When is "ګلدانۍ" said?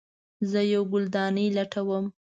0.91-1.47